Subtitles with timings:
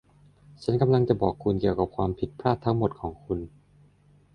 [0.63, 3.39] ฉันกำลังจะบอกคุณเกี่ยวกับความผิดพลาดทั้งหมดของคุณ